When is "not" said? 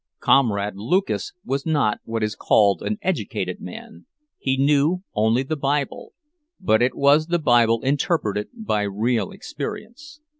1.63-1.99